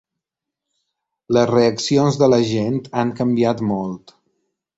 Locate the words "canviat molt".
3.21-4.17